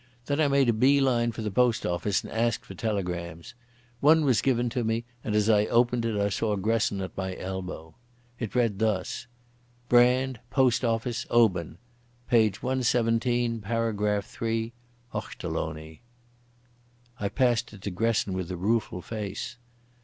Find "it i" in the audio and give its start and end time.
6.05-6.29